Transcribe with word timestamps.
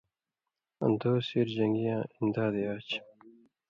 آں 0.83 0.93
دُو 0.99 1.11
سېر 1.27 1.47
جن٘گی 1.55 1.83
یاں 1.87 2.03
اِمدادے 2.15 2.63
آچھی۔ 2.73 2.97